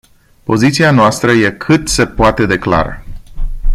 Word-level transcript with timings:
Poziția 0.43 0.91
noastră 0.91 1.31
este 1.31 1.57
cât 1.57 1.87
se 1.87 2.05
poate 2.07 2.45
de 2.45 2.57
clară. 2.57 3.03